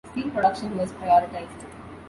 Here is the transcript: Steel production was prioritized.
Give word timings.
Steel 0.09 0.31
production 0.31 0.75
was 0.79 0.91
prioritized. 0.93 1.63